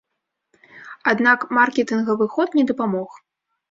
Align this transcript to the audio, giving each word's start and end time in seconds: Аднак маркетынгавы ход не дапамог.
Аднак 1.13 1.39
маркетынгавы 1.59 2.25
ход 2.37 2.49
не 2.61 2.69
дапамог. 2.75 3.09